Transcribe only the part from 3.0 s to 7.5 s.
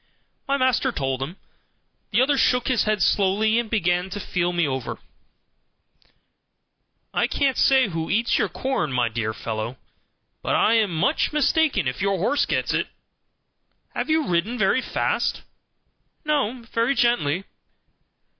slowly, and began to feel me over. "I